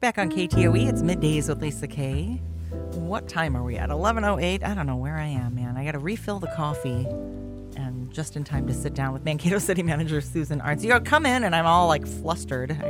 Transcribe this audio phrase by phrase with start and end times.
[0.00, 2.40] Back on KTOE, it's middays with Lisa K.
[2.92, 3.90] What time are we at?
[3.90, 4.64] 11:08.
[4.64, 5.76] I don't know where I am, man.
[5.76, 7.06] I got to refill the coffee,
[7.76, 10.82] and just in time to sit down with Mankato City Manager Susan Arntz.
[10.82, 12.70] You know, come in, and I'm all like flustered.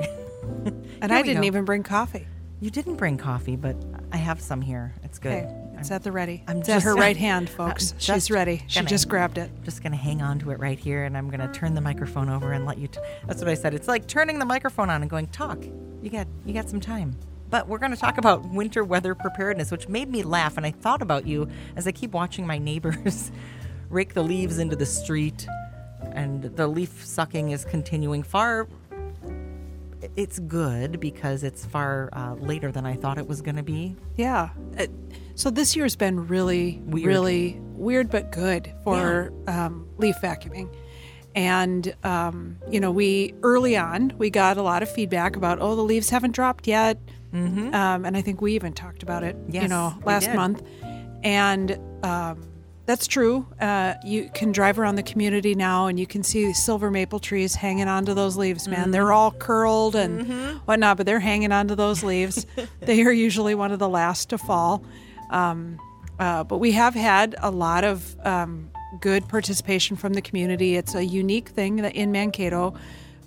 [1.01, 1.47] and I didn't go.
[1.49, 2.29] even bring coffee.
[2.61, 3.75] You didn't bring coffee, but
[4.13, 4.95] I have some here.
[5.03, 5.33] It's good.
[5.33, 5.55] Okay.
[5.79, 6.45] It's I'm, at the ready.
[6.47, 7.93] I'm it's just, at her right hand, folks.
[7.99, 8.63] She's ready.
[8.69, 9.51] She just grabbed it.
[9.65, 12.53] Just gonna hang on to it right here, and I'm gonna turn the microphone over
[12.53, 12.87] and let you.
[12.87, 13.75] T- That's what I said.
[13.75, 15.59] It's like turning the microphone on and going, "Talk."
[16.03, 17.17] You got, you got some time.
[17.51, 20.57] But we're going to talk about winter weather preparedness, which made me laugh.
[20.57, 23.33] And I thought about you as I keep watching my neighbors
[23.91, 25.49] rake the leaves into the street,
[26.13, 28.69] and the leaf sucking is continuing far
[30.17, 33.97] it's good because it's far uh, later than I thought it was going to be.
[34.17, 34.51] Yeah.
[34.79, 34.87] Uh,
[35.35, 37.07] so this year's been really, weird.
[37.07, 39.67] really weird but good for yeah.
[39.67, 40.75] um, leaf vacuuming.
[41.35, 45.77] And, um, you know, we early on, we got a lot of feedback about, oh,
[45.77, 46.99] the leaves haven't dropped yet.
[47.33, 47.73] Mm-hmm.
[47.75, 50.63] Um, and I think we even talked about it, yes, you know, last month.
[51.23, 52.51] And um,
[52.87, 53.47] that's true.
[53.61, 57.55] Uh, you can drive around the community now and you can see silver maple trees
[57.55, 58.81] hanging onto those leaves, man.
[58.81, 58.91] Mm-hmm.
[58.91, 60.57] They're all curled and mm-hmm.
[60.65, 62.47] whatnot, but they're hanging onto those leaves.
[62.81, 64.85] they are usually one of the last to fall.
[65.31, 65.79] Um,
[66.19, 70.77] uh, but we have had a lot of um, good participation from the community.
[70.77, 72.75] It's a unique thing in Mankato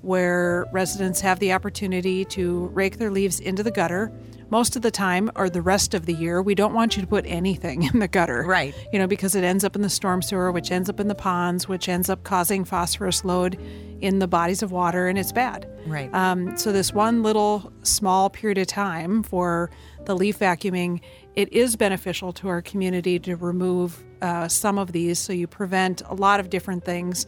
[0.04, 4.12] where residents have the opportunity to rake their leaves into the gutter.
[4.50, 7.08] Most of the time, or the rest of the year, we don't want you to
[7.08, 8.44] put anything in the gutter.
[8.44, 8.76] Right.
[8.92, 11.16] You know, because it ends up in the storm sewer, which ends up in the
[11.16, 13.58] ponds, which ends up causing phosphorus load
[14.02, 15.68] in the bodies of water, and it's bad.
[15.88, 16.14] Right.
[16.14, 19.72] Um, so, this one little small period of time for
[20.06, 21.00] the leaf vacuuming,
[21.36, 26.02] it is beneficial to our community to remove uh, some of these so you prevent
[26.08, 27.26] a lot of different things.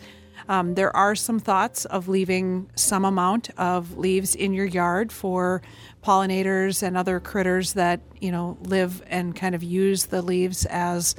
[0.47, 5.62] Um, there are some thoughts of leaving some amount of leaves in your yard for
[6.03, 11.16] pollinators and other critters that you know live and kind of use the leaves as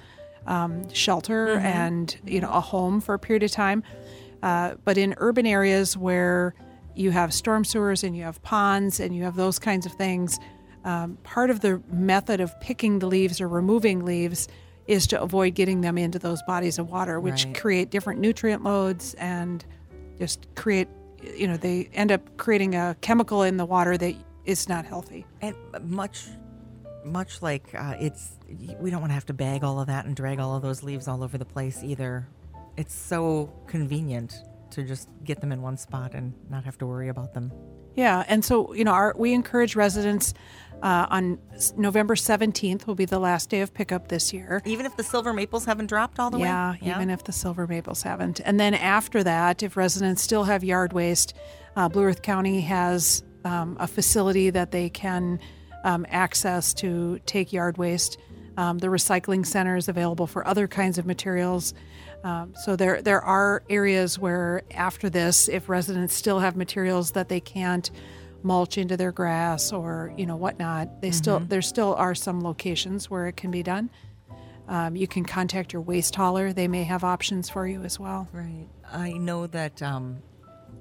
[0.46, 1.66] um, shelter mm-hmm.
[1.66, 3.82] and you know a home for a period of time.
[4.42, 6.54] Uh, but in urban areas where
[6.94, 10.38] you have storm sewers and you have ponds and you have those kinds of things,
[10.86, 14.46] um, part of the method of picking the leaves or removing leaves
[14.86, 17.54] is to avoid getting them into those bodies of water, which right.
[17.56, 19.64] create different nutrient loads and
[20.16, 20.86] just create,
[21.36, 24.14] you know, they end up creating a chemical in the water that
[24.44, 25.26] is not healthy.
[25.40, 26.28] And much,
[27.04, 28.38] much like uh, it's,
[28.78, 30.84] we don't want to have to bag all of that and drag all of those
[30.84, 32.28] leaves all over the place either.
[32.76, 34.36] It's so convenient
[34.70, 37.50] to just get them in one spot and not have to worry about them.
[37.96, 40.34] Yeah, and so you know, our, we encourage residents
[40.82, 41.38] uh, on
[41.76, 44.62] November 17th will be the last day of pickup this year.
[44.64, 46.78] Even if the silver maples haven't dropped all the yeah, way?
[46.82, 48.40] Yeah, even if the silver maples haven't.
[48.44, 51.34] And then after that, if residents still have yard waste,
[51.76, 55.40] uh, Blue Earth County has um, a facility that they can
[55.84, 58.18] um, access to take yard waste.
[58.56, 61.74] Um, the recycling center is available for other kinds of materials.
[62.24, 67.28] Um, so there, there are areas where after this, if residents still have materials that
[67.28, 67.90] they can't
[68.42, 71.00] mulch into their grass or you know whatnot.
[71.00, 71.14] They mm-hmm.
[71.14, 73.90] still there still are some locations where it can be done.
[74.68, 78.28] Um, you can contact your waste hauler; they may have options for you as well.
[78.32, 78.68] Right.
[78.92, 80.22] I know that um,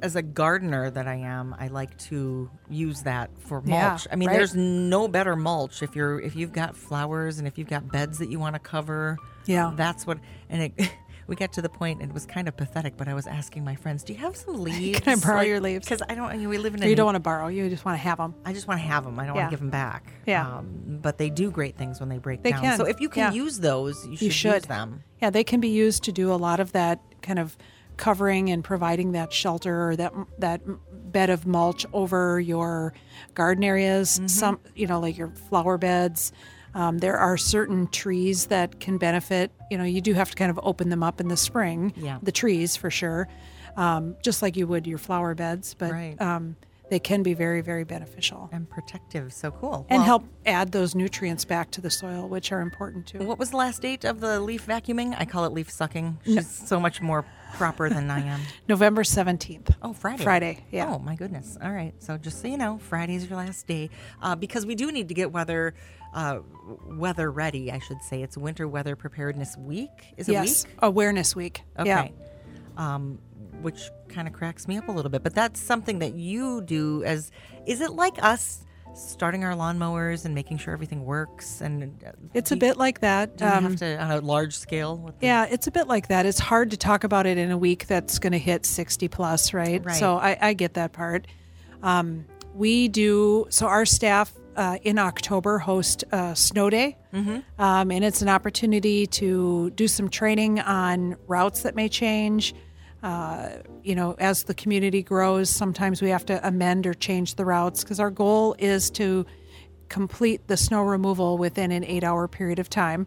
[0.02, 3.70] as a gardener that I am, I like to use that for mulch.
[3.70, 4.38] Yeah, I mean, right?
[4.38, 8.20] there's no better mulch if you're if you've got flowers and if you've got beds
[8.20, 9.18] that you want to cover.
[9.46, 10.20] Yeah, that's what.
[10.50, 10.92] And it
[11.28, 13.64] we got to the point, and it was kind of pathetic, but I was asking
[13.64, 15.00] my friends, "Do you have some leaves?
[15.02, 15.86] Can I borrow like, your leaves?
[15.86, 16.30] Because I don't.
[16.30, 16.84] I mean, we live in.
[16.84, 17.48] a you don't want to borrow.
[17.48, 18.36] You just want to have them.
[18.46, 19.20] I just want to have them.
[19.20, 19.42] I don't yeah.
[19.42, 20.14] want to give them back.
[20.26, 20.58] Yeah.
[20.58, 22.62] Um, but they do great things when they break they down.
[22.62, 22.78] Can.
[22.78, 23.44] So if you can yeah.
[23.44, 25.04] use those, you should, you should use them.
[25.22, 27.58] Yeah, they can be used to do a lot of that kind of
[27.98, 30.62] covering and providing that shelter or that that
[31.12, 32.94] bed of mulch over your
[33.34, 34.18] garden areas.
[34.18, 34.28] Mm-hmm.
[34.28, 36.32] Some, you know, like your flower beds.
[36.76, 39.52] Um, there are certain trees that can benefit.
[39.72, 41.94] You know, you do have to kind of open them up in the spring.
[41.96, 42.20] Yeah.
[42.22, 43.30] The trees for sure,
[43.78, 45.74] um, just like you would your flower beds.
[45.74, 46.22] But right.
[46.22, 46.58] um,
[46.90, 49.34] they can be very, very beneficial and protective.
[49.34, 49.86] So cool.
[49.90, 53.20] And well, help add those nutrients back to the soil, which are important too.
[53.20, 55.16] What was the last date of the leaf vacuuming?
[55.18, 56.20] I call it leaf sucking.
[56.26, 56.42] She's no.
[56.42, 58.42] so much more proper than I am.
[58.68, 59.76] November 17th.
[59.82, 60.24] Oh, Friday.
[60.24, 60.94] Friday, yeah.
[60.94, 61.58] Oh, my goodness.
[61.62, 61.94] All right.
[62.00, 63.90] So just so you know, Friday's your last day
[64.22, 65.74] uh, because we do need to get weather
[66.14, 66.40] uh,
[66.88, 68.24] weather ready, I should say.
[68.24, 69.90] It's Winter Weather Preparedness Week.
[70.16, 70.76] Is it yes, week?
[70.82, 71.62] Awareness Week.
[71.78, 71.90] Okay.
[71.90, 72.08] Yeah.
[72.78, 73.20] Um,
[73.66, 77.04] which kind of cracks me up a little bit, but that's something that you do
[77.04, 77.32] as
[77.66, 78.64] is it like us
[78.94, 83.36] starting our lawnmowers and making sure everything works and uh, it's a bit like that
[83.36, 86.40] do um, have to on a large scale yeah it's a bit like that it's
[86.40, 89.84] hard to talk about it in a week that's going to hit 60 plus right,
[89.84, 89.96] right.
[89.98, 91.28] so I, I get that part
[91.84, 96.98] um, we do so our staff uh, in October host a snow day,
[97.60, 102.56] um, and it's an opportunity to do some training on routes that may change.
[103.84, 107.84] You know, as the community grows, sometimes we have to amend or change the routes
[107.84, 109.26] because our goal is to
[109.90, 113.06] complete the snow removal within an eight-hour period of time.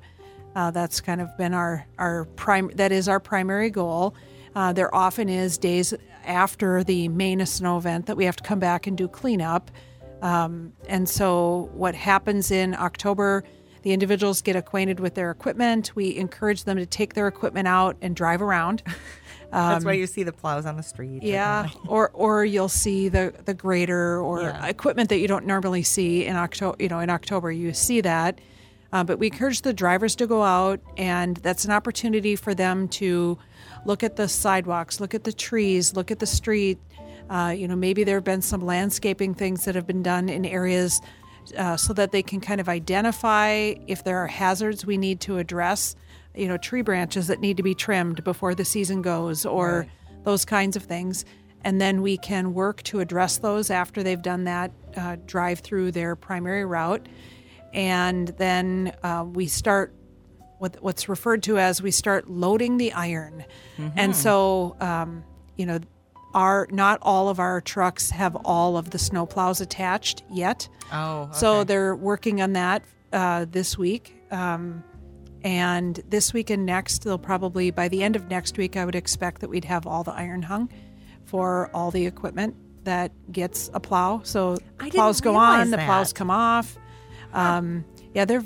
[0.54, 2.70] Uh, that's kind of been our our prime.
[2.74, 4.14] That is our primary goal.
[4.54, 8.58] Uh, there often is days after the main snow event that we have to come
[8.58, 9.70] back and do cleanup.
[10.22, 13.44] Um, and so, what happens in October,
[13.82, 15.94] the individuals get acquainted with their equipment.
[15.94, 18.82] We encourage them to take their equipment out and drive around.
[19.50, 21.22] That's why you see the plows on the street.
[21.22, 24.66] Um, Yeah, or or you'll see the the grader or Yeah.
[24.66, 26.76] equipment that you don't normally see in October.
[26.78, 28.40] You know, in October you see that,
[28.92, 32.88] uh, but we encourage the drivers to go out, and that's an opportunity for them
[32.88, 33.38] to
[33.84, 36.78] look at the sidewalks, look at the trees, look at the street.
[37.30, 40.44] Uh, you know, maybe there have been some landscaping things that have been done in
[40.46, 41.00] areas
[41.56, 45.38] uh, so that they can kind of identify if there are hazards we need to
[45.38, 45.94] address.
[46.38, 49.86] You know, tree branches that need to be trimmed before the season goes, or
[50.24, 51.24] those kinds of things.
[51.64, 55.90] And then we can work to address those after they've done that uh, drive through
[55.92, 57.08] their primary route.
[57.74, 59.92] And then uh, we start
[60.58, 63.44] what, what's referred to as we start loading the iron.
[63.96, 65.24] And so, um,
[65.56, 65.80] you know,
[66.34, 70.68] our not all of our trucks have all of the snow plows attached yet.
[70.92, 72.82] Oh, So they're working on that
[73.12, 74.14] uh, this week.
[74.30, 74.84] Um,
[75.44, 78.94] and this week and next, they'll probably, by the end of next week, I would
[78.96, 80.68] expect that we'd have all the iron hung
[81.24, 84.20] for all the equipment that gets a plow.
[84.24, 86.76] So plows go on, the plows come off.
[87.32, 88.44] Um, yeah, they're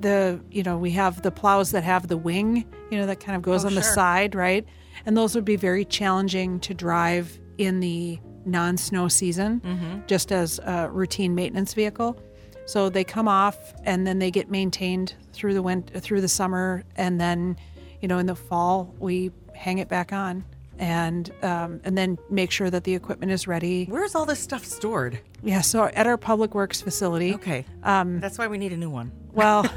[0.00, 3.36] the you know we have the plows that have the wing, you know, that kind
[3.36, 4.66] of goes Oh, on the side, right?
[5.06, 10.06] And those would be very challenging to drive in the non-snow season, Mm-hmm.
[10.06, 12.18] just as a routine maintenance vehicle.
[12.66, 16.82] So they come off and then they get maintained through the winter, through the summer,
[16.96, 17.56] and then,
[18.00, 20.44] you know, in the fall we hang it back on,
[20.78, 23.84] and um, and then make sure that the equipment is ready.
[23.86, 25.18] Where's all this stuff stored?
[25.42, 25.60] Yeah.
[25.60, 27.64] So at our public works facility, Okay.
[27.82, 29.12] Um, That's why we need a new one.
[29.32, 29.66] well.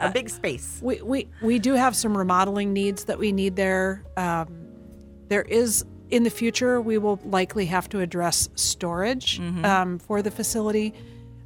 [0.00, 0.80] A big space.
[0.82, 4.02] We, we, we do have some remodeling needs that we need there.
[4.16, 4.48] Um,
[5.28, 10.30] there is, in the future, we will likely have to address storage um, for the
[10.30, 10.94] facility.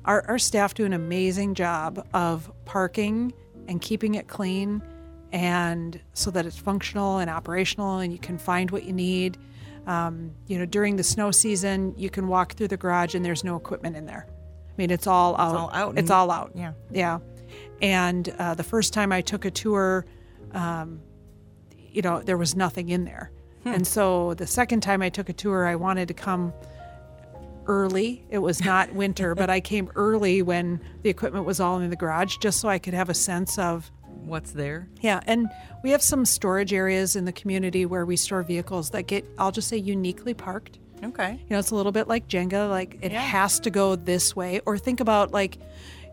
[0.05, 3.33] Our, our staff do an amazing job of parking
[3.69, 4.83] and keeping it clean
[5.33, 9.39] and so that it's functional and operational and you can find what you need.
[9.87, 13.43] Um, you know, during the snow season, you can walk through the garage and there's
[13.43, 14.27] no equipment in there.
[14.29, 15.51] I mean, it's all out.
[15.51, 16.53] It's all out It's all out.
[16.55, 16.73] Yeah.
[16.91, 17.19] Yeah.
[17.81, 20.07] And uh, the first time I took a tour,
[20.53, 21.01] um,
[21.77, 23.31] you know, there was nothing in there.
[23.65, 26.53] And so the second time I took a tour, I wanted to come
[27.67, 28.25] early.
[28.31, 31.97] It was not winter, but I came early when the equipment was all in the
[31.97, 33.91] garage just so I could have a sense of
[34.25, 34.89] What's there?
[35.01, 35.49] yeah, and
[35.83, 39.51] we have some storage areas in the community where we store vehicles that get, I'll
[39.51, 40.79] just say, uniquely parked.
[41.03, 41.33] Okay.
[41.33, 43.21] You know, it's a little bit like Jenga, like it Yeah.
[43.21, 44.61] has to go this way.
[44.65, 45.59] Or think about like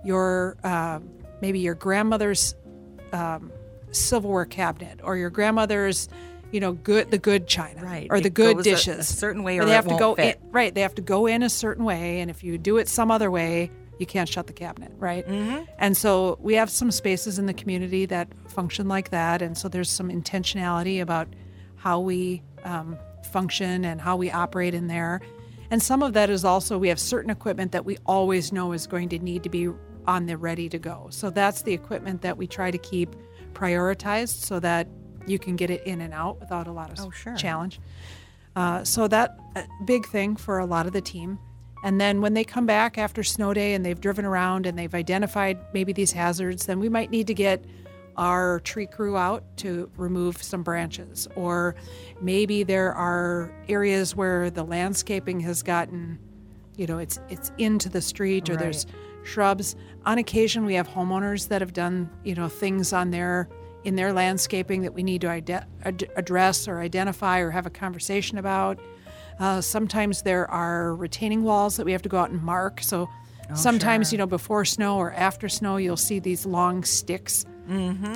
[0.04, 1.00] your uh,
[1.42, 2.56] maybe your grandmother's
[3.14, 3.52] um,
[3.92, 6.10] silverware cabinet or your grandmother's,
[6.52, 8.08] you know, good the good china, Right.
[8.10, 9.08] Or the It good goes a- a dishes.
[9.08, 10.40] certain way Or or they have to go fit.
[10.44, 10.74] in, right.
[10.74, 13.30] They have to go in a certain way, and if you do it some other
[13.30, 15.28] way, you can't shut the cabinet, right?
[15.28, 15.64] Mm-hmm.
[15.78, 19.68] And so we have some spaces in the community that function like that, and so
[19.68, 21.28] there's some intentionality about
[21.76, 22.98] how we um,
[23.32, 25.22] function and how we operate in there.
[25.72, 28.88] And some of that is also we have certain equipment that we always know is
[28.88, 29.70] going to need to be
[30.08, 31.08] on the ready to go.
[31.12, 33.16] So that's the equipment that we try to keep
[33.54, 34.88] prioritized so that
[35.28, 37.36] you can get it in and out without a lot of Oh, sure.
[37.36, 37.80] challenge.
[38.56, 41.40] Uh, so that a big thing for a lot of the team.
[41.84, 44.94] And then when they come back after snow day and they've driven around and they've
[44.94, 47.64] identified maybe these hazards, then we might need to get
[48.18, 51.28] our tree crew out to remove some branches.
[51.36, 51.76] Or
[52.22, 56.20] maybe there are areas where the landscaping has gotten,
[56.76, 58.86] you know, it's it's into the street or there's
[59.24, 59.78] shrubs.
[60.06, 63.48] On occasion we have homeowners that have done, you know, things on their
[63.84, 67.70] in their landscaping that we need to ide- ad- address or identify or have a
[67.70, 68.80] conversation about.
[69.40, 72.82] Uh, sometimes there are retaining walls that we have to go out and mark.
[72.82, 73.10] So
[73.56, 77.46] sometimes, you know, before snow or after snow, you'll see these long sticks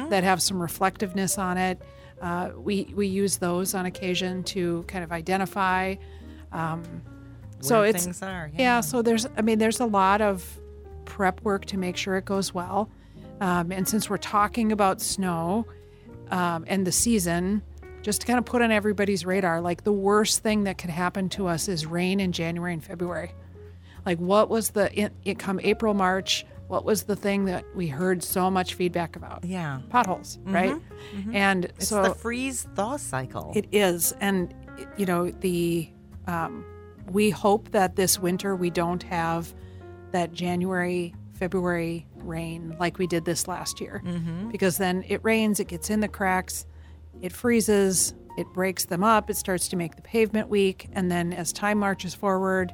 [0.10, 1.82] that have some reflectiveness on it.
[2.22, 5.96] Uh, we, we use those on occasion to kind of identify.
[6.51, 6.84] Um,
[7.60, 8.50] so Where it's things are.
[8.58, 8.82] yeah.
[8.82, 10.60] So there's, I mean, there's a lot of
[11.05, 12.89] prep work to make sure it goes well.
[13.43, 15.67] Um, and since we're talking about snow
[16.31, 17.62] um, and the season,
[18.01, 21.27] just to kind of put on everybody's radar, like the worst thing that could happen
[21.29, 23.33] to us is rain in January and February.
[24.05, 26.45] Like, what was the it, it come April, March?
[26.69, 29.43] What was the thing that we heard so much feedback about?
[29.43, 29.81] Yeah.
[29.89, 30.77] Potholes, right?
[31.33, 33.51] And so It's so the freeze thaw cycle.
[33.55, 34.53] it is, and
[34.95, 35.89] you know the
[36.27, 36.65] um,
[37.12, 39.53] we hope that this winter we don't have
[40.12, 44.49] that January February rain like we did this last year, mm-hmm.
[44.49, 46.65] because then it rains, it gets in the cracks,
[47.21, 51.33] it freezes, it breaks them up, it starts to make the pavement weak, and then
[51.33, 52.73] as time marches forward,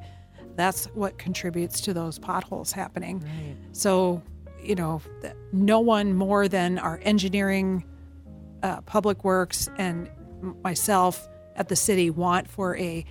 [0.55, 3.23] that's what contributes to those potholes happening.
[3.71, 4.21] So
[4.61, 5.01] you know,
[5.51, 7.83] no one more than our engineering
[8.63, 10.09] uh, Public Works and
[10.63, 13.05] myself at the city want for a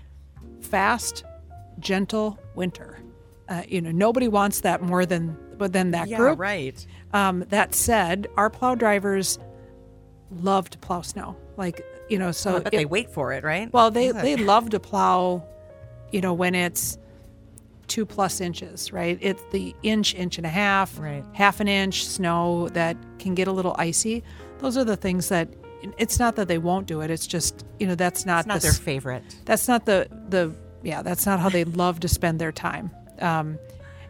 [0.61, 1.25] fast,
[1.79, 2.99] gentle winter.
[3.49, 6.39] Uh, you know, nobody wants that more than but than that yeah, group.
[6.39, 6.87] right.
[7.13, 9.39] Um, that said, our plow drivers
[10.31, 11.37] love to plow snow.
[11.57, 13.71] Like you know, so bet it- they wait for it, right?
[13.73, 15.43] well, they they love to plow,
[16.13, 16.99] you know, when it's
[17.87, 19.19] two plus inches, right?
[19.21, 21.25] It's the inch, inch and a half, Right.
[21.33, 24.23] half an inch snow that can get a little icy.
[24.59, 25.49] Those are the things that
[25.97, 27.11] it's not that they won't do it.
[27.11, 29.23] It's just you know that's not it's not the their favorite.
[29.47, 33.59] that's not the the yeah that's not how they love to spend their time um,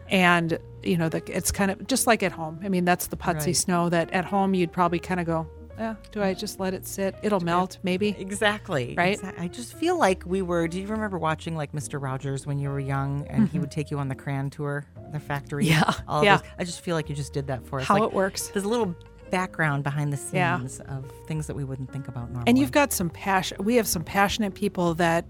[0.09, 3.17] and you know the, it's kind of just like at home i mean that's the
[3.17, 3.55] putsy Right.
[3.55, 5.47] snow that at home you'd probably kind of go
[5.77, 8.95] yeah do i just let it sit it'll melt maybe Exactly.
[8.97, 9.19] Right?
[9.19, 10.67] Exa- I just feel like we were.
[10.67, 12.01] Do you remember watching like Mr.
[12.01, 15.19] Rogers when you were young, and he would take you on the Cran tour, the
[15.19, 15.65] factory?
[15.67, 15.89] Mm-hmm.
[15.89, 16.37] Yeah, All of yeah.
[16.37, 17.85] those- I just feel like you just did that for us.
[17.87, 18.93] how like, it works There's a little
[19.31, 20.57] background behind the Yeah.
[20.57, 22.43] scenes of things that we wouldn't think about normally.
[22.49, 25.23] and you've got some passion we have some passionate people that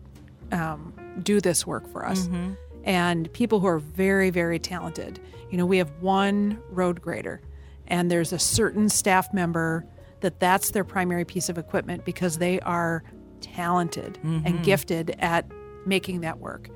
[0.51, 2.53] um, do this work for us Mm-hmm.
[2.83, 5.19] And people who are very very talented
[5.49, 7.41] you know we have one road grader
[7.87, 9.85] and there's a certain staff member
[10.21, 13.03] that that's their primary piece of equipment because they are
[13.41, 14.45] talented Mm-hmm.
[14.47, 15.45] and gifted at
[15.85, 16.69] making that work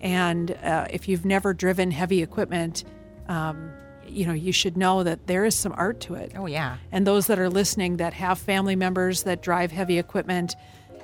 [0.00, 2.84] and uh, if you've never driven heavy equipment
[3.28, 3.70] um,
[4.06, 6.76] you know you should know that there is some art to it Oh yeah.
[6.92, 10.54] and those that are listening that have family members that drive heavy equipment,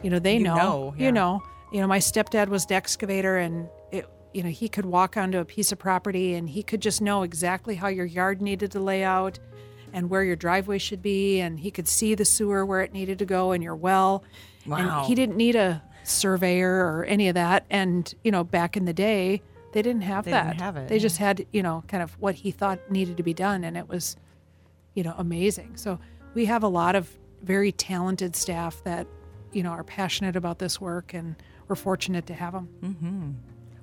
[0.03, 0.55] you know, they You know.
[0.57, 1.07] know, yeah.
[1.07, 1.43] You know.
[1.73, 3.67] You know, my stepdad was the excavator and
[4.33, 7.23] you know, he could walk onto a piece of property and he could just know
[7.23, 9.39] exactly how your yard needed to lay out
[9.93, 13.19] and where your driveway should be and he could see the sewer where it needed
[13.19, 14.25] to go and your well.
[14.67, 14.77] Wow.
[15.01, 18.85] And he didn't need a surveyor or any of that and, you know, back in
[18.87, 20.49] the day they didn't have They that.
[20.49, 21.01] didn't have it, They yeah.
[21.03, 23.89] just had, you know, kind of what he thought needed to be done and it
[23.89, 24.17] was
[24.95, 25.77] you know, amazing.
[25.77, 25.99] So
[26.35, 27.09] we have a lot of
[27.43, 29.07] very talented staff that,
[29.53, 31.35] you know, are passionate about this work, and
[31.67, 32.69] we're fortunate to have them.
[32.83, 33.31] Mm-hmm.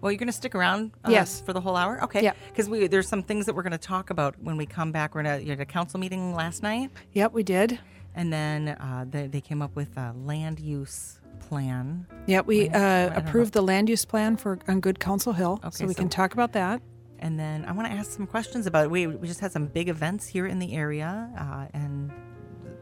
[0.02, 1.42] Well, you're going to stick around uh, Yes.
[1.42, 2.04] for the whole hour?
[2.04, 2.24] Okay.
[2.24, 2.34] Yeah.
[2.48, 5.14] Because we there's some things that we're going to talk about when we come back.
[5.16, 7.80] We're at a, you had a council meeting last night, Yep, we did.
[8.16, 12.06] and then uh, they, they came up with a land use plan.
[12.28, 15.86] Yeah, we uh, approved the land use plan for on Good Counsel Hill, Okay, so
[15.86, 16.82] we so- can talk about that.
[17.22, 18.92] And then I want to ask some questions about it.
[18.92, 22.12] We, we just had some big events here in the area uh, and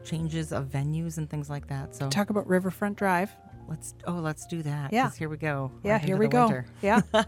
[0.04, 1.96] changes of venues and things like that.
[1.96, 3.32] So Talk about Riverfront Drive.
[3.68, 4.92] Let's oh let's do that.
[4.92, 5.04] Yeah.
[5.04, 5.70] 'cause Here we go.
[5.84, 6.44] Yeah, right here we go.
[6.46, 6.66] winter.
[6.82, 7.02] Yeah.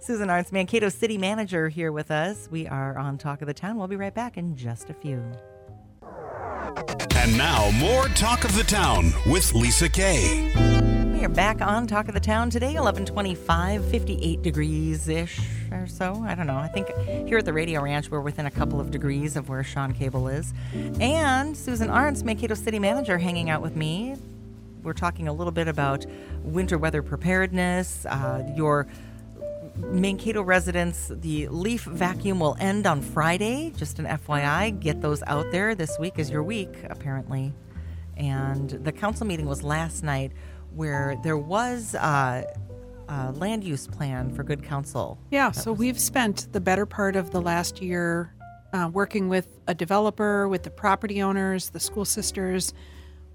[0.00, 2.48] Susan Arntz, Mankato City Manager, here with us.
[2.50, 3.76] We are on Talk of the Town.
[3.76, 5.22] We'll be right back in just a few.
[7.16, 10.50] And now, more Talk of the Town with Lisa Kay.
[11.14, 16.22] We are back on Talk of the Town today, 1125, 58 degrees ish or so.
[16.26, 16.56] I don't know.
[16.58, 16.88] I think
[17.26, 20.28] here at the Radio Ranch, we're within a couple of degrees of where Sean Cable
[20.28, 20.52] is.
[21.00, 24.16] And Susan Arntz, Mankato City Manager, hanging out with me.
[24.84, 26.04] We're talking a little bit about
[26.42, 28.86] winter weather preparedness, uh, your
[29.76, 33.72] Mankato residents, the leaf vacuum will end on Friday.
[33.76, 35.74] Just an FYI, get those out there.
[35.74, 37.52] This week is your week, apparently.
[38.16, 40.32] And the council meeting was last night
[40.74, 42.44] where there was uh,
[43.08, 45.18] a land use plan for Good Counsel.
[45.30, 48.32] Yeah, so we've spent the better part of the last year
[48.72, 52.74] uh, working with a developer, with the property owners, the school sisters,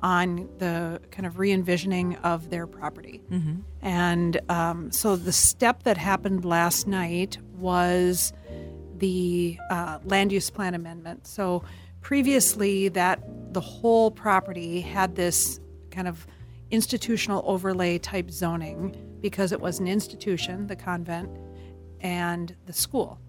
[0.02, 3.22] on the kind of re envisioning of their property.
[3.82, 8.34] And um, so the step that happened last night was
[8.98, 11.28] the uh, land use plan amendment.
[11.28, 11.64] So
[12.02, 13.22] previously, that
[13.54, 15.60] the whole property had this
[15.92, 16.26] kind of
[16.72, 21.30] institutional overlay type zoning because it was an institution, the convent,
[22.00, 23.20] and the school.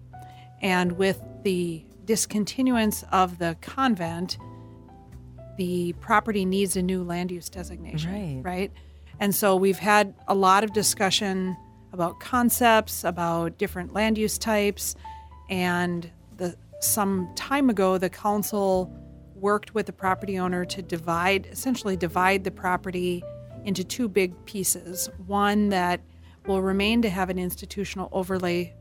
[0.61, 4.37] And with the discontinuance of the convent,
[5.57, 8.43] the property needs a new land use designation.
[8.43, 8.43] Right.
[8.43, 8.71] Right.
[9.19, 11.55] And so we've had a lot of discussion
[11.93, 14.95] about concepts, about different land use types.
[15.49, 18.91] And the, some time ago, the council
[19.35, 23.23] worked with the property owner to divide, essentially divide the property
[23.65, 25.09] into two big pieces.
[25.27, 26.01] One that
[26.47, 28.73] will remain to have an institutional overlay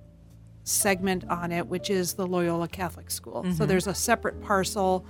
[0.65, 3.43] segment on it, which is the Loyola Catholic School.
[3.43, 3.67] So mm-hmm.
[3.67, 5.05] there's a separate parcel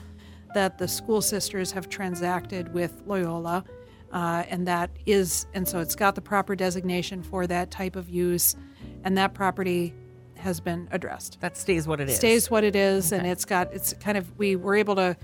[0.55, 3.65] that the school sisters have transacted with Loyola.
[4.13, 8.09] Uh, and that is, and so it's got the proper designation for that type of
[8.09, 8.57] use,
[9.05, 9.95] and that property
[10.35, 11.41] has been addressed.
[11.41, 12.17] That stays what it is.
[12.17, 15.17] Stays what it is, and it's got, it's kind of, we were able to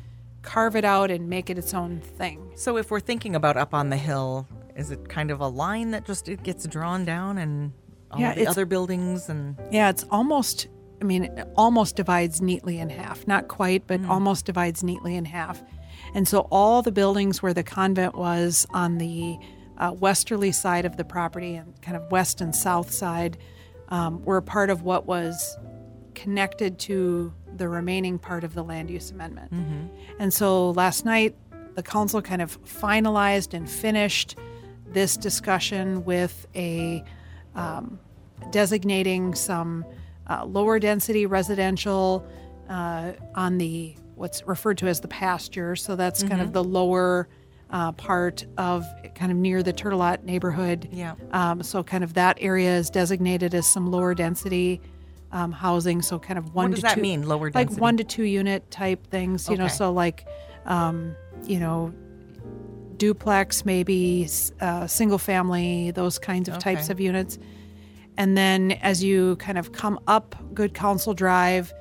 [0.43, 2.53] carve it out and make it its own thing.
[2.55, 5.91] So if we're thinking about up on the hill, is it kind of a line
[5.91, 7.73] that just it gets drawn down and
[8.13, 10.69] all Yeah, the other buildings and Yeah, it's almost,
[11.01, 13.27] I mean, it almost divides neatly in half.
[13.27, 15.63] Not quite, but almost divides neatly in half.
[16.15, 19.39] And so all the buildings where the convent was on the
[19.79, 23.37] uh, westerly side of the property and kind of west and south side
[23.89, 25.57] um, were part of what was
[26.15, 29.53] connected to the remaining part of the land use amendment.
[30.19, 31.37] And so last night,
[31.75, 34.37] the council kind of finalized and finished
[34.93, 37.05] this discussion with a
[37.55, 38.01] um,
[38.51, 39.85] designating some
[40.29, 42.27] uh, lower density residential
[42.69, 45.77] uh, on the what's referred to as the pasture.
[45.77, 47.29] So that's kind of the lower
[47.71, 50.89] uh, part of kind of near the Tourtellotte neighborhood.
[50.91, 51.15] Yeah.
[51.33, 54.81] Um, so kind of that area is designated as some lower density
[55.33, 56.01] um, housing.
[56.03, 57.75] So kind of one What does to that two, mean, lower density.
[57.75, 59.49] Like one to two unit type things.
[59.49, 60.27] You know, so like
[60.65, 61.15] um,
[61.45, 61.93] you know
[62.97, 64.29] duplex, maybe
[64.61, 67.39] uh, single family, those kinds of types of units.
[68.19, 71.73] And then as you kind of come up Good Counsel Drive,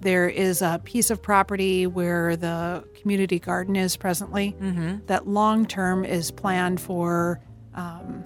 [0.00, 4.54] there is a piece of property where the community garden is presently.
[4.60, 5.06] Mm-hmm.
[5.06, 7.40] That long term is planned for,
[7.74, 8.22] um,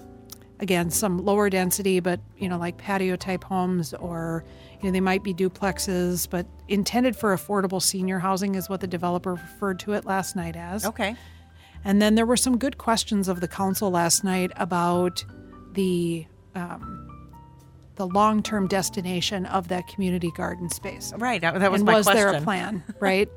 [0.59, 4.43] again, some lower density, but you know, like patio type homes, or
[4.81, 8.87] you know, they might be duplexes, but intended for affordable senior housing is what the
[8.87, 10.85] developer referred to it last night as.
[10.85, 11.15] okay.
[11.85, 15.23] And then there were some good questions of the council last night about
[15.71, 16.98] the um,
[17.99, 21.13] the long term destination of that community garden space.
[21.17, 21.41] Right.
[21.41, 22.31] That, that was and my was question.
[22.31, 23.29] there a plan, right?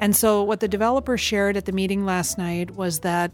[0.00, 3.30] and so what the developer shared at the meeting last night was that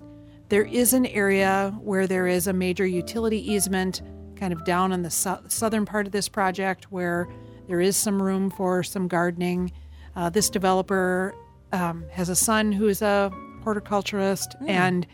[0.49, 4.03] there is an area where there is a major utility easement
[4.37, 7.27] kind of down in the sou- southern part of this project where
[7.69, 9.73] there is some room for some gardening.
[10.15, 11.35] Uh, this developer
[11.73, 13.31] um, has a son who is a
[13.63, 15.07] horticulturist and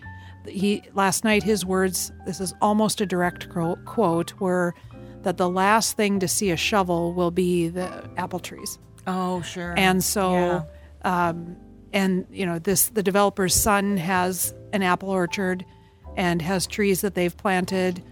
[0.47, 4.75] he last night his words this is almost a direct quote were
[5.23, 9.75] that the last thing to see a shovel will be the apple trees Oh, sure.
[9.77, 10.67] and so
[11.03, 11.57] um,
[11.93, 15.65] and you know this the developer's son has an apple orchard
[16.17, 18.03] and has trees that they've planted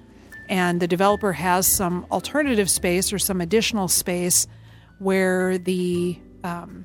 [0.49, 4.47] and the developer has some alternative space or some additional space
[4.99, 6.85] where the um,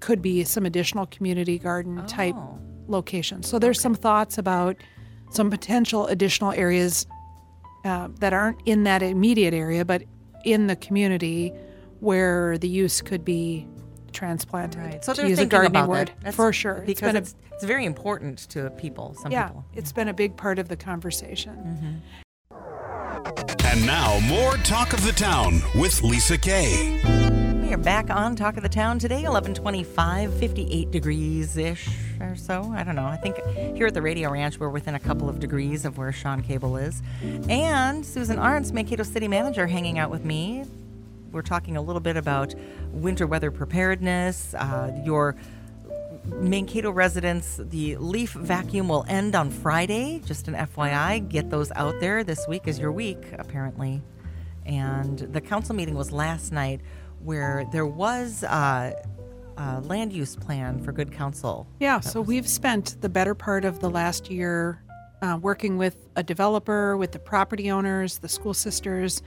[0.00, 2.58] could be some additional community garden type Oh.
[2.88, 4.76] location so there's some thoughts about
[5.30, 7.06] some potential additional areas
[7.86, 10.02] uh, that aren't in that immediate area, but
[10.44, 11.52] in the community
[12.00, 13.66] where the use could be
[14.12, 14.80] transplanted.
[14.80, 15.04] Right.
[15.04, 16.34] So to they're use a thinking gardening about word that.
[16.34, 16.82] For sure.
[16.86, 19.64] Because been a- it's, it's very important to people, some yeah, people.
[19.74, 22.02] it's been a big part of the conversation.
[23.64, 27.25] And now, more Talk of the Town with Lisa Kay.
[27.66, 31.88] We are back on Talk of the Town today, 1125, 58 degrees ish
[32.20, 32.72] or so.
[32.72, 33.06] I don't know.
[33.06, 36.12] I think here at the Radio Ranch, we're within a couple of degrees of where
[36.12, 37.02] Sean Cable is.
[37.48, 40.64] And Susan Arntz, Mankato City Manager, hanging out with me.
[41.32, 42.54] We're talking a little bit about
[42.92, 45.34] winter weather preparedness, uh, your
[46.24, 50.22] Mankato residents, the leaf vacuum will end on Friday.
[50.24, 52.22] Just an FYI, get those out there.
[52.22, 54.02] This week is your week, apparently.
[54.64, 56.80] And the council meeting was last night
[57.26, 58.92] where there was uh,
[59.56, 61.66] a land use plan for Good Counsel.
[61.80, 64.82] Yeah, so we've spent the better part of the last year
[65.22, 69.22] uh, working with a developer, with the property owners, the school sisters,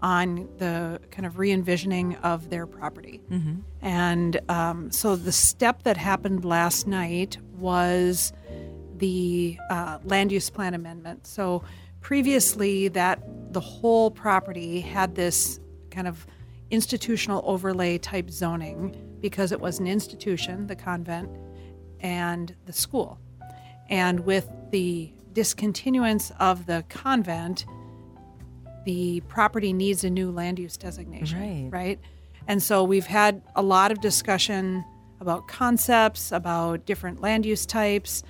[0.00, 3.20] on the kind of re envisioning of their property.
[3.80, 8.32] And um, so the step that happened last night was
[8.96, 11.26] the uh, land use plan amendment.
[11.26, 11.64] So
[12.00, 13.20] previously, that
[13.52, 15.58] the whole property had this
[15.90, 16.26] kind of
[16.72, 21.30] institutional overlay type zoning because it was an institution, the convent,
[22.00, 23.20] and the school.
[23.88, 27.66] And with the discontinuance of the convent,
[28.84, 31.68] the property needs a new land use designation, Right.
[31.70, 32.00] right?
[32.48, 34.84] And so we've had a lot of discussion
[35.20, 38.24] about concepts, about different land use types,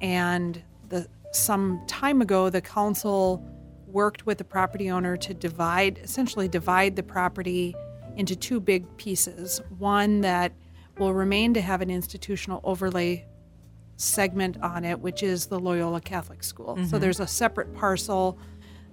[0.00, 3.42] and the some time ago the council
[3.86, 7.74] worked with the property owner to divide essentially divide the property
[8.16, 9.60] into two big pieces.
[9.78, 10.52] One that
[10.98, 13.26] will remain to have an institutional overlay
[13.96, 16.78] segment on it, which is the Loyola Catholic School.
[16.86, 18.38] So there's a separate parcel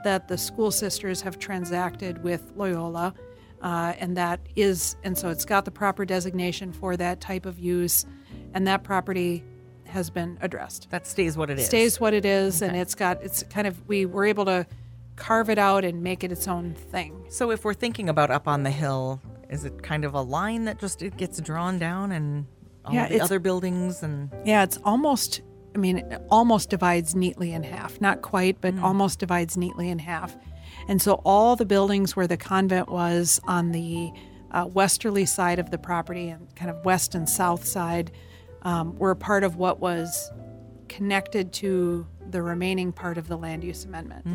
[0.04, 3.14] that the school sisters have transacted with Loyola.
[3.62, 7.58] uh, and that is, and so it's got the proper designation for that type of
[7.58, 8.06] use,
[8.54, 9.42] and that property
[9.86, 10.90] has been addressed.
[10.90, 11.66] That stays what it is.
[11.66, 14.66] Stays what it is, and it's got it's kind of we were able to
[15.15, 17.26] carve it out and make it its own thing.
[17.30, 20.65] So if we're thinking about up on the hill, is it kind of a line
[20.65, 22.45] that just it gets drawn down and
[22.86, 25.41] all Yeah, the other buildings and Yeah, it's almost,
[25.76, 28.02] I mean, it almost divides neatly in half.
[28.02, 30.36] Not quite, but almost divides neatly in half.
[30.88, 34.12] And so all the buildings where the convent was on the
[34.52, 38.12] uh, westerly side of the property and kind of west and south side
[38.63, 40.32] um, were part of what was
[40.89, 44.26] connected to the remaining part of the land use amendment.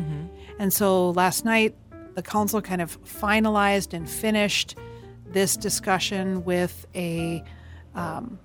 [0.57, 1.75] And so last night,
[2.15, 4.75] the council kind of finalized and finished
[5.27, 7.43] this discussion with a
[7.93, 8.39] um,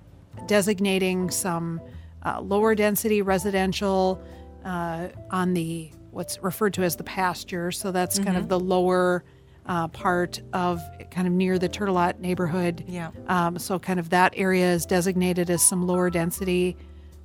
[0.45, 1.81] designating some
[2.23, 4.21] uh, lower density residential
[4.63, 7.71] uh, on the what's referred to as the pasture.
[7.71, 9.23] So that's kind of the lower
[9.65, 12.83] uh, part of kind of near the Tourtellotte neighborhood.
[12.87, 13.11] Yeah.
[13.27, 16.77] Um, so kind of that area is designated as some lower density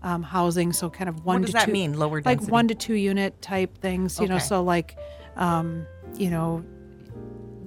[0.02, 0.72] um, housing.
[0.72, 3.40] So kind of one does to that two mean, lower like one to two unit
[3.42, 4.18] type things.
[4.20, 4.96] You know, so like
[5.36, 5.86] um,
[6.16, 6.64] you know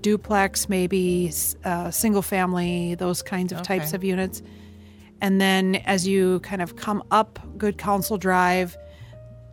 [0.02, 1.32] duplex, maybe
[1.64, 4.44] uh, single family, those kinds of types of units.
[5.22, 8.78] And then as you kind of come up Good Counsel Drive,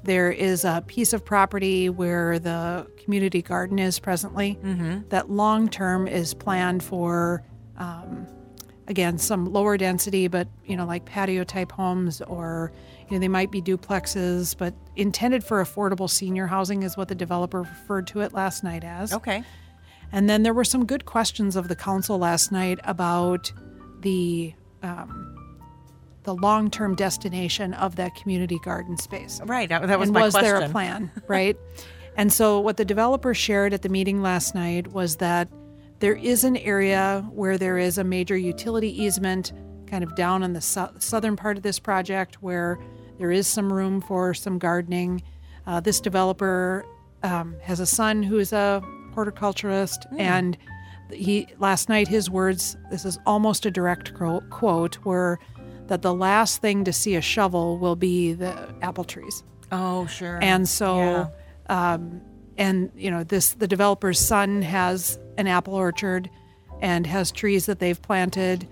[0.03, 4.59] there is a piece of property where the community garden is presently.
[4.63, 5.09] Mm-hmm.
[5.11, 7.45] That long term is planned for,
[7.77, 8.27] um,
[8.89, 12.73] again, some lower density, but you know, like patio type homes, or
[13.09, 17.15] you know, they might be duplexes, but intended for affordable senior housing is what the
[17.15, 19.13] developer referred to it last night as.
[19.13, 19.45] okay.
[20.13, 23.53] And then there were some good questions of the council last night about
[24.01, 25.37] the um,
[26.25, 29.41] the long term destination of that community garden space.
[29.45, 29.69] Right.
[29.69, 30.51] That, that was and my was question.
[30.51, 31.57] there a plan, right?
[32.17, 35.49] and so what the developer shared at the meeting last night was that
[36.01, 39.53] there is an area where there is a major utility easement
[39.87, 42.79] kind of down in the sou- southern part of this project where
[43.19, 45.23] there is some room for some gardening.
[45.67, 46.85] Uh, this developer
[47.23, 48.83] um, has a son who is a
[49.15, 50.57] horticulturist and
[51.13, 55.39] he last night his words this is almost a direct quote, quote were
[55.89, 60.39] that the last thing to see a shovel will be the apple trees Oh, sure.
[60.41, 60.99] and so
[61.69, 61.93] Yeah.
[61.95, 62.21] um,
[62.57, 66.31] and you know this the developer's son has an apple orchard
[66.81, 68.69] and has trees that they've planted.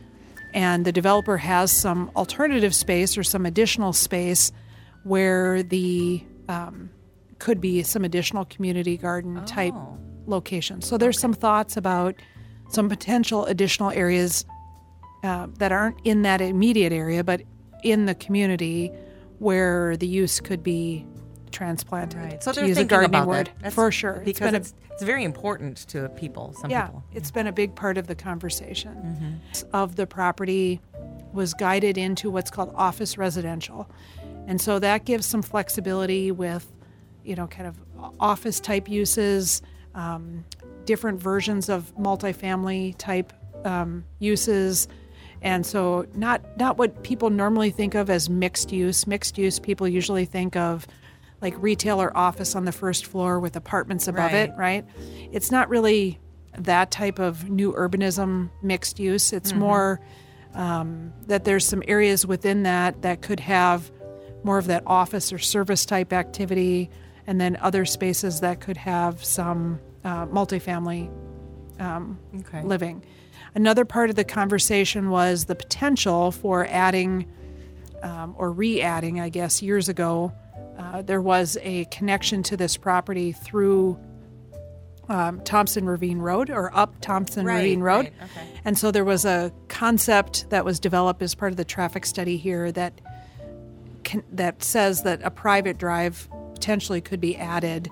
[0.55, 4.53] And the developer has some alternative space or some additional space
[5.05, 6.91] where the um,
[7.39, 9.99] could be some additional community garden type Oh.
[10.27, 10.81] location.
[10.83, 12.15] So there's some thoughts about
[12.71, 14.45] some potential additional areas
[15.25, 17.43] uh, that aren't in that immediate area, but
[17.83, 18.91] in the community
[19.39, 21.07] where the use could be
[21.51, 22.21] transplanted.
[22.21, 22.43] Right.
[22.43, 23.73] So to they're use a gardening about word that.
[23.73, 24.17] For sure.
[24.17, 26.55] It's because been a- it's, it's very important to people.
[26.61, 27.05] Some yeah, people.
[27.13, 29.69] it's been a big part of the conversation Mm-hmm.
[29.77, 30.81] of the property
[31.33, 33.89] was guided into what's called office residential.
[34.47, 36.67] And so that gives some flexibility with,
[37.25, 37.77] you know, kind of
[38.19, 39.61] office type uses,
[39.95, 40.45] um,
[40.87, 43.33] different versions of multifamily type
[43.67, 44.89] um, uses.
[45.43, 49.07] And so not not what people normally think of as mixed use.
[49.07, 50.87] Mixed use people usually think of
[51.41, 54.59] like retail or office on the first floor with apartments above it, Right.
[54.59, 54.85] right?
[55.33, 56.19] It's not really
[56.57, 59.33] that type of new urbanism mixed use.
[59.33, 60.01] It's more
[60.55, 63.93] um, that there's some areas within that that could have
[64.43, 66.91] more of that office or service type activity,
[67.27, 71.11] and then other spaces that could have some uh, multifamily
[71.81, 72.63] Okay.
[72.63, 73.05] living.
[73.55, 77.27] Another part of the conversation was the potential for adding
[78.03, 80.33] um, or re adding, I guess, years ago.
[80.79, 83.99] Uh, there was a connection to this property through
[85.09, 87.97] um, Thompson Ravine Road or up Thompson Right, Ravine Road.
[87.97, 88.61] right, okay.
[88.65, 92.37] And so there was a concept that was developed as part of the traffic study
[92.37, 93.01] here that
[94.05, 97.89] can, that says that a private drive potentially could be added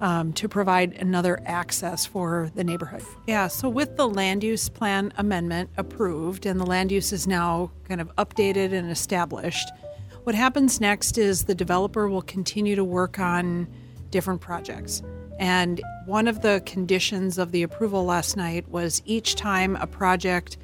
[0.00, 3.02] um, to provide another access for the neighborhood.
[3.26, 7.70] Yeah, so with the land use plan amendment approved and the land use is now
[7.86, 9.68] kind of updated and established,
[10.24, 13.66] what happens next is the developer will continue to work on
[14.10, 15.02] different projects.
[15.38, 20.58] And one of the conditions of the approval last night was each time a project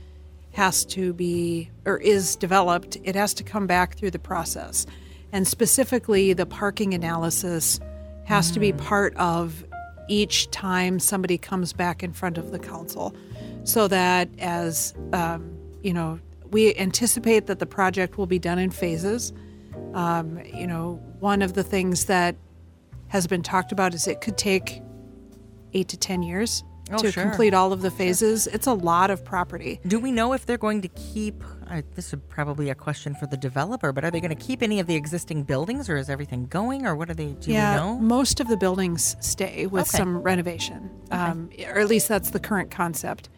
[0.52, 4.86] has to be or is developed, it has to come back through the process.
[5.32, 7.80] And specifically, the parking analysis
[8.24, 9.64] has to be part of
[10.08, 13.14] each time somebody comes back in front of the council
[13.64, 16.18] so that as um, you know
[16.50, 19.32] we anticipate that the project will be done in phases
[19.96, 22.36] um, you know one of the things that
[23.08, 24.80] has been talked about is it could take
[25.72, 27.24] eight to ten years Oh, to sure.
[27.24, 28.46] complete all of the phases.
[28.46, 29.80] It's a lot of property.
[29.88, 31.42] Do we know if they're going to keep?
[31.68, 34.62] Uh, this is probably a question for the developer, but are they going to keep
[34.62, 37.32] any of the existing buildings, or is everything going, or what are they?
[37.40, 39.98] Do yeah, most of the buildings stay with Okay.
[39.98, 43.30] some renovation, um, or at least that's the current concept.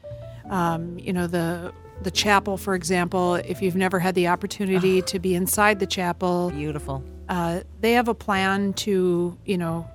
[0.50, 5.18] Um, you know, the the chapel, for example, if you've never had the opportunity to
[5.18, 7.04] be inside the chapel, Beautiful.
[7.28, 9.88] uh, they have a plan to, you know,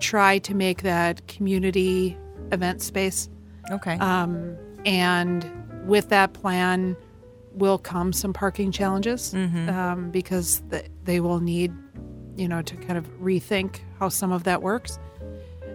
[0.00, 2.16] try to make that community
[2.52, 3.28] event space.
[3.70, 3.98] Okay.
[3.98, 5.44] Um, and
[5.86, 6.96] with that plan
[7.52, 11.72] will come some parking challenges um, because th- they will need,
[12.36, 14.98] you know, to kind of rethink how some of that works.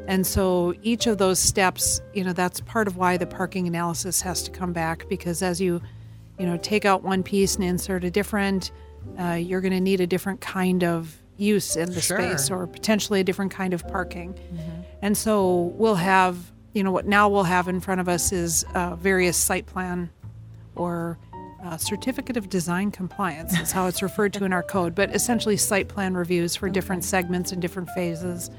[0.07, 4.21] And so each of those steps, you know, that's part of why the parking analysis
[4.21, 5.81] has to come back because as you,
[6.37, 8.71] you know, take out one piece and insert a different,
[9.19, 12.17] uh, you're going to need a different kind of use in the Sure.
[12.17, 14.37] space or potentially a different kind of parking.
[15.01, 16.37] And so we'll have,
[16.73, 20.09] you know, what now we'll have in front of us is uh, various site plan
[20.75, 21.17] or
[21.63, 25.55] uh, certificate of design compliance is how it's referred to in our code, but essentially
[25.55, 28.49] site plan reviews for different segments and different phases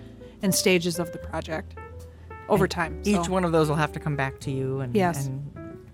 [0.45, 1.75] and stages of the project
[2.49, 3.01] over time.
[3.05, 5.27] Each So one of those will have to come back to you, and Yes.
[5.27, 5.43] and,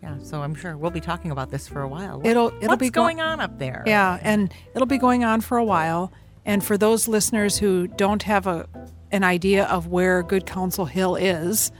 [0.02, 0.16] yeah.
[0.22, 2.20] So I'm sure we'll be talking about this for a while.
[2.24, 3.82] It'll- it'll what's be go- going on up there?
[3.86, 6.12] Yeah, and it'll be going on for a while.
[6.44, 8.66] And for those listeners who don't have a
[9.12, 11.72] an idea of where Good Counsel Hill is,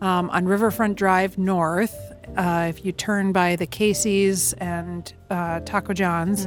[0.00, 1.94] um, on Riverfront Drive North,
[2.34, 6.46] uh, if you turn by the Casey's and uh, Taco John's,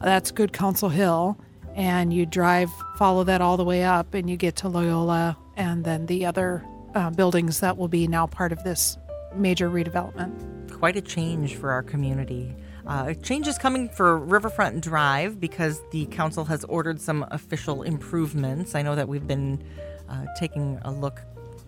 [0.00, 1.36] that's Good Counsel Hill,
[1.74, 5.84] and you drive, follow that all the way up, and you get to Loyola, and
[5.84, 8.98] then the other uh, buildings that will be now part of this
[9.34, 10.32] major redevelopment.
[10.78, 12.54] quite a change for our community.
[12.86, 17.84] Uh, a change is coming for Riverfront Drive because the council has ordered some official
[17.84, 18.74] improvements.
[18.74, 19.62] I know that we've been
[20.08, 21.20] uh, taking a look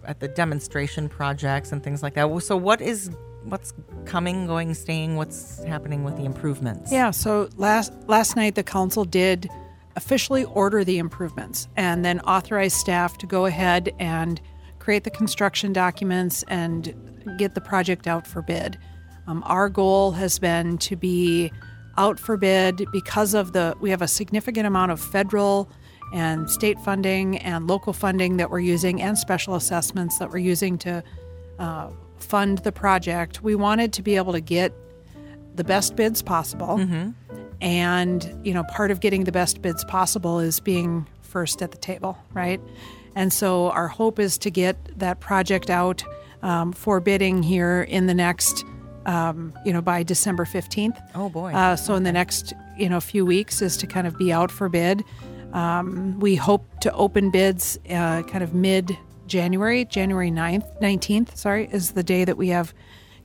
[0.04, 2.42] at the demonstration projects and things like that.
[2.42, 3.10] So, what is
[3.44, 3.72] what's
[4.04, 5.16] coming, going, staying?
[5.16, 6.90] What's happening with the improvements?
[6.90, 9.48] Yeah, so last last night the council did
[9.96, 14.40] officially order the improvements and then authorize staff to go ahead and
[14.78, 16.94] create the construction documents and
[17.38, 18.78] get the project out for bid.
[19.26, 21.50] Um, our goal has been to be
[21.96, 25.70] out for bid because of the we have a significant amount of federal
[26.12, 30.76] and state funding and local funding that we're using and special assessments that we're using
[30.78, 31.02] to
[31.58, 33.42] uh, fund the project.
[33.42, 34.72] We wanted to be able to get
[35.54, 36.76] the best bids possible.
[37.60, 41.78] And, you know, part of getting the best bids possible is being first at the
[41.78, 42.60] table, right?
[43.14, 46.04] And so our hope is to get that project out
[46.42, 48.64] um, for bidding here in the next,
[49.06, 51.00] um, you know, by December 15th.
[51.14, 51.52] Oh, boy.
[51.52, 54.50] Uh, so in the next, you know, few weeks is to kind of be out
[54.50, 55.02] for bid.
[55.52, 61.68] Um, we hope to open bids uh, kind of mid January, January 9th, 19th, sorry,
[61.72, 62.74] is the day that we have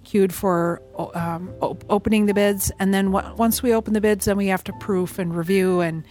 [0.03, 0.81] queued for
[1.15, 2.71] um, op- opening the bids.
[2.79, 5.81] And then w- once we open the bids, then we have to proof and review
[5.81, 6.03] and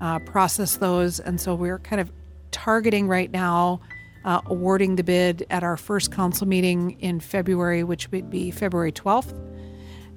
[0.00, 1.20] uh, process those.
[1.20, 2.10] And so we're kind of
[2.50, 3.80] targeting right now
[4.24, 8.92] uh, awarding the bid at our first council meeting in February, which would be February
[8.92, 9.34] 12th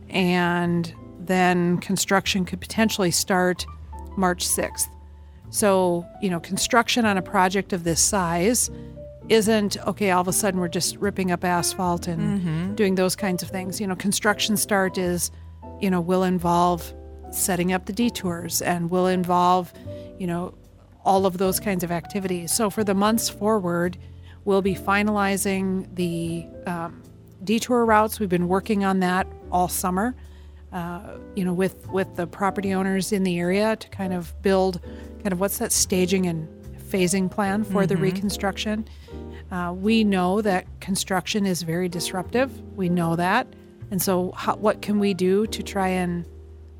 [0.10, 3.66] and then construction could potentially start
[4.16, 4.88] March 6th.
[5.50, 8.70] So, you know, construction on a project of this size
[9.30, 13.44] isn't okay, all of a sudden we're just ripping up asphalt and doing those kinds
[13.44, 13.82] of things.
[13.82, 15.32] You know, construction start is,
[15.82, 16.94] you know, will involve
[17.32, 19.74] setting up the detours and will involve,
[20.18, 20.54] you know,
[21.04, 22.52] all of those kinds of activities.
[22.54, 23.98] So for the months forward,
[24.46, 27.04] we'll be finalizing the um,
[27.44, 28.20] detour routes.
[28.20, 30.16] We've been working on that all summer,
[30.72, 34.82] uh, you know, with with the property owners in the area to kind of build,
[35.24, 36.48] kind of what's that staging and
[36.90, 38.88] phasing plan for the reconstruction.
[39.52, 42.52] Uh, we know that construction is very disruptive.
[42.76, 43.48] We know that,
[43.92, 46.26] and so how, what can we do to try and,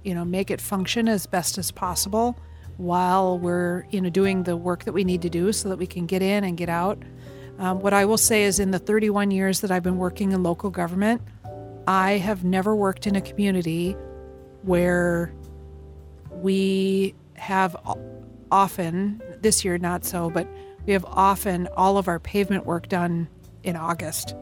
[0.04, 2.38] you know, make it function as best as possible
[2.78, 5.88] while we're you know doing the work that we need to do so that we
[5.88, 7.02] can get in and get out.
[7.60, 10.44] Um, what I will say is, in the 31 years that I've been working in
[10.44, 11.22] local government,
[11.88, 13.94] I have never worked in a community
[14.62, 15.34] where
[16.30, 17.76] we have
[18.52, 20.48] often, this year not so, but
[20.86, 23.28] we have often all of our pavement work done
[23.64, 24.36] in August.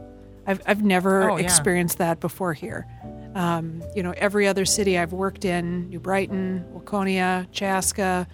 [0.48, 1.44] I've, I've never Oh, yeah.
[1.44, 2.86] experienced that before here.
[3.34, 8.28] Um, you know, every other city I've worked in, New Brighton, Waconia, Chaska,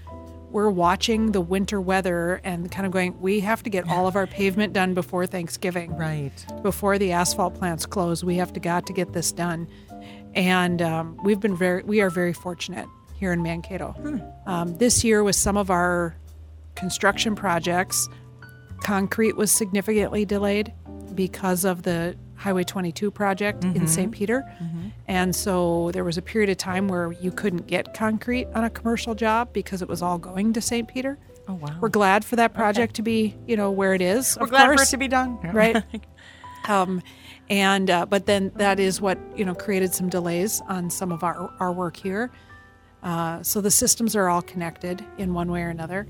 [0.52, 4.18] we're watching the winter weather and kind of going, we have to get all of
[4.18, 6.32] our pavement done before Thanksgiving right.
[6.62, 8.24] before the asphalt plants close.
[8.24, 9.70] We have to got to get this done,
[10.36, 13.96] and um, we've been very we are very fortunate here in Mankato.
[14.46, 16.16] Um, this year with some of our
[16.82, 18.10] construction projects,
[18.84, 20.74] concrete was significantly delayed.
[21.16, 24.12] because of the Highway 22 project in St.
[24.12, 24.44] Peter.
[25.08, 28.70] And so there was a period of time where you couldn't get concrete on a
[28.70, 30.88] commercial job because it was all going to St.
[30.88, 31.20] Peter.
[31.48, 31.76] Oh wow.
[31.82, 34.38] We're glad for that project to be, you know, where it is.
[34.40, 35.38] We're of glad course, for it to be done.
[35.54, 35.84] right?
[36.70, 37.04] um,
[37.50, 41.24] and uh, but then that is what you know created some delays on some of
[41.24, 42.32] our our work here.
[43.04, 46.08] Uh, so the systems are all connected in one way or another.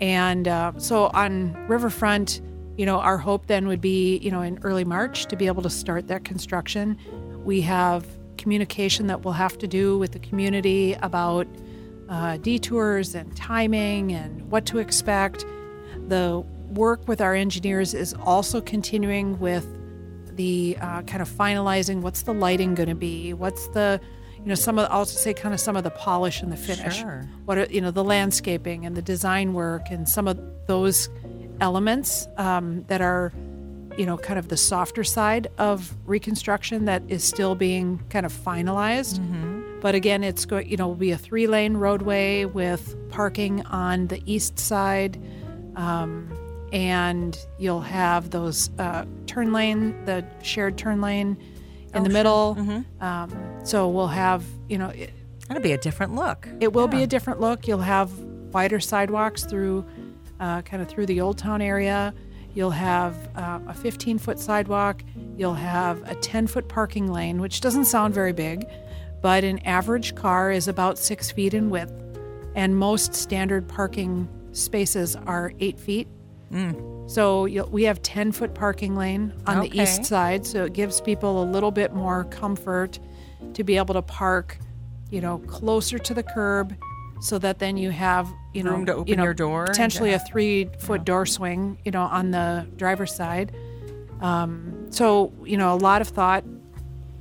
[0.00, 2.40] And uh, so on Riverfront,
[2.76, 5.62] you know, our hope then would be, you know, in early March to be able
[5.62, 6.98] to start that construction.
[7.44, 8.06] We have
[8.38, 11.46] communication that we'll have to do with the community about
[12.08, 15.44] uh, detours and timing and what to expect.
[16.08, 19.66] The work with our engineers is also continuing with
[20.36, 24.00] the uh, kind of finalizing what's the lighting going to be, what's the
[24.42, 26.98] you know some of I'll say kind of some of the polish and the finish.
[26.98, 27.28] Sure.
[27.44, 31.10] What are, you know the landscaping and the design work and some of those
[31.60, 33.32] elements um, that are
[33.98, 38.32] you know kind of the softer side of reconstruction that is still being kind of
[38.32, 39.18] finalized.
[39.80, 44.06] But again, it's going you know will be a three lane roadway with parking on
[44.06, 45.22] the east side.
[45.76, 46.36] Um,
[46.72, 51.36] and you'll have those uh, turn lane, the shared turn lane
[51.94, 52.56] in the middle.
[53.00, 55.12] Um, so we'll have, you know, it,
[55.48, 56.48] That'll be a different look.
[56.60, 57.66] it will be a different look.
[57.66, 58.16] You'll have
[58.52, 59.84] wider sidewalks through,
[60.38, 62.14] uh, kind of through the Old Town area.
[62.54, 65.02] You'll have uh, a 15 foot sidewalk.
[65.36, 68.64] You'll have a 10 foot parking lane, which doesn't sound very big,
[69.22, 71.92] but an average car is about six feet in width,
[72.54, 76.08] and most standard parking spaces are eight feet.
[77.06, 79.68] So you'll, we have 10 foot parking lane on Okay.
[79.68, 82.98] the east side, so it gives people a little bit more comfort
[83.54, 84.58] to be able to park,
[85.10, 86.74] you know, closer to the curb,
[87.20, 90.10] so that then you have you know Room to open you know, your door potentially
[90.10, 93.52] to- a three foot door swing, you know, on the driver's side.
[94.20, 96.44] Um, so you know, a lot of thought,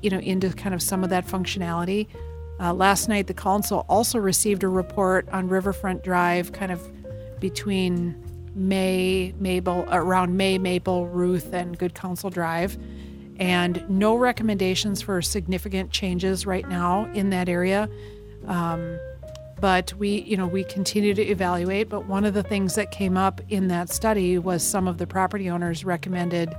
[0.01, 2.07] you know, into kind of some of that functionality.
[2.59, 6.81] Uh, last night, the council also received a report on Riverfront Drive, kind of
[7.39, 8.15] between
[8.59, 12.77] May, Maple, around May, Maple, Ruth, and Good Counsel Drive,
[13.37, 17.89] and no recommendations for significant changes right now in that area.
[18.45, 18.99] Um,
[19.61, 21.89] but we, you know, we continue to evaluate.
[21.89, 25.07] But one of the things that came up in that study was some of the
[25.07, 26.53] property owners recommended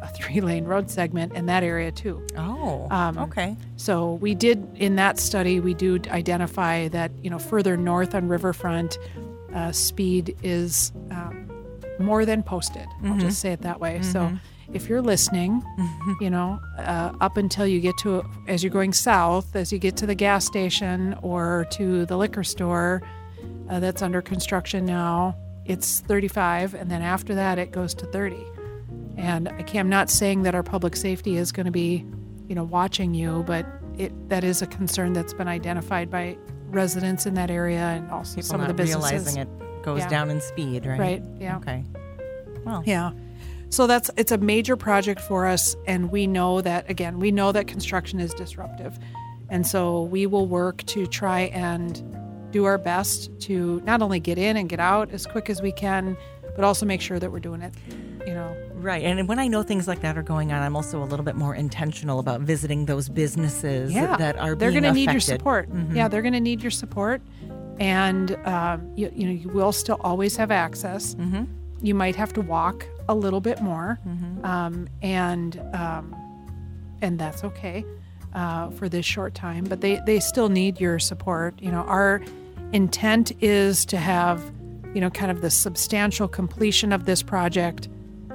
[0.00, 2.24] a three-lane road segment in that area too.
[2.36, 3.56] Oh, Um, okay.
[3.76, 8.28] So we did in that study, we do identify that you know further north on
[8.28, 8.98] Riverfront,
[9.54, 11.48] uh, speed is um,
[11.98, 12.86] more than posted.
[13.04, 14.02] I'll just say it that way.
[14.02, 14.20] So
[14.72, 15.62] if you're listening,
[16.20, 19.96] you know, uh, up until you get to as you're going south, as you get
[19.98, 23.02] to the gas station or to the liquor store
[23.68, 25.36] uh, that's under construction now,
[25.66, 28.36] it's 35, and then after that it goes to 30.
[29.16, 32.04] And I am not saying that our public safety is going to be,
[32.48, 36.36] you know, watching you, but it that is a concern that's been identified by
[36.70, 39.10] residents in that area and also People some not of the businesses.
[39.12, 40.08] realizing it goes Yeah.
[40.08, 40.98] down in speed, right?
[40.98, 41.56] Right, yeah.
[41.58, 41.84] Okay.
[42.64, 43.12] Well, Yeah.
[43.70, 47.50] So that's it's a major project for us and we know that again, we know
[47.52, 48.98] that construction is disruptive.
[49.50, 52.02] And so we will work to try and
[52.50, 55.72] do our best to not only get in and get out as quick as we
[55.72, 56.16] can,
[56.54, 57.74] but also make sure that we're doing it,
[58.26, 59.02] you know, Right.
[59.02, 61.36] And when I know things like that are going on, I'm also a little bit
[61.36, 65.70] more intentional about visiting those businesses yeah, that are they're gonna need your support.
[65.90, 67.22] Yeah, they're going to need your support,
[67.80, 71.14] and um, you, you know you will still always have access.
[71.14, 71.44] Mm-hmm.
[71.80, 73.98] You might have to walk a little bit more,
[74.42, 76.14] um, and um,
[77.00, 77.86] and that's okay
[78.34, 79.64] uh, for this short time.
[79.64, 81.54] But they they still need your support.
[81.58, 82.20] You know, our
[82.74, 84.52] intent is to have
[84.94, 87.88] you know kind of the substantial completion of this project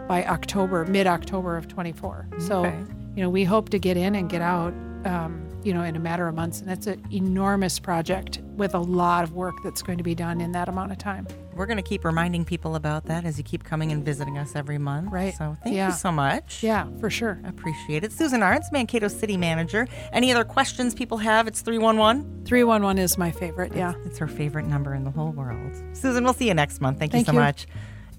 [0.10, 2.28] by October, mid October of 24.
[2.40, 2.66] So
[3.16, 4.74] you know, we hope to get in and get out,
[5.06, 6.62] um, you know, in a matter of months.
[6.62, 10.42] And it's an enormous project with a lot of work that's going to be done
[10.42, 11.28] in that amount of time.
[11.54, 14.56] We're going to keep reminding people about that as you keep coming and visiting us
[14.56, 15.12] every month.
[15.12, 15.34] Right.
[15.36, 15.88] So thank Yeah.
[15.90, 16.64] you so much.
[16.64, 17.40] Yeah, for sure.
[17.46, 18.12] Appreciate it.
[18.14, 19.88] Susan Arntz, Mankato City Manager.
[20.14, 21.48] Any other questions people have?
[21.48, 22.46] It's 311.
[22.46, 23.76] 311 is my favorite.
[23.76, 23.94] Yeah.
[24.06, 25.72] It's her favorite number in the whole world.
[25.94, 26.98] Susan, we'll see you next month.
[27.00, 27.40] Thank, Thank you so you.
[27.44, 27.68] much.